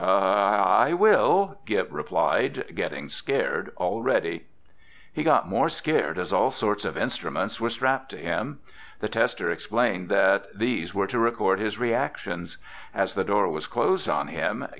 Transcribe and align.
"I—I 0.03 0.93
will," 0.93 1.59
Gib 1.67 1.89
replied, 1.93 2.73
getting 2.75 3.07
scared 3.07 3.69
already. 3.77 4.47
He 5.13 5.21
got 5.21 5.47
more 5.47 5.69
scared 5.69 6.17
as 6.17 6.33
all 6.33 6.49
sorts 6.49 6.85
of 6.85 6.97
instruments 6.97 7.61
were 7.61 7.69
strapped 7.69 8.09
to 8.09 8.17
him. 8.17 8.61
The 8.99 9.09
tester 9.09 9.51
explained 9.51 10.09
that 10.09 10.57
these 10.57 10.95
were 10.95 11.05
to 11.05 11.19
record 11.19 11.59
his 11.59 11.77
reactions. 11.77 12.57
As 12.95 13.13
the 13.13 13.23
door 13.23 13.47
was 13.49 13.67
closed 13.67 14.09
on 14.09 14.29
him. 14.29 14.65